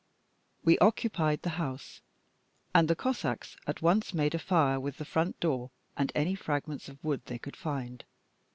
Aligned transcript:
We 0.65 0.79
occupied 0.79 1.43
the 1.43 1.51
house; 1.61 2.01
and 2.73 2.87
the 2.87 2.95
Cossacks 2.95 3.55
at 3.67 3.83
once 3.83 4.15
made 4.15 4.33
a 4.33 4.39
fire 4.39 4.79
with 4.79 4.97
the 4.97 5.05
front 5.05 5.39
door 5.39 5.69
and 5.95 6.11
any 6.15 6.33
fragments 6.33 6.89
of 6.89 7.03
wood 7.03 7.21
they 7.27 7.37
could 7.37 7.55
find. 7.55 8.03